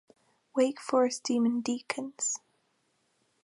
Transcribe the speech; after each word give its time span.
Wake 0.55 0.79
Forest 0.79 1.21
Demon 1.25 1.61
Deacons 1.61 2.39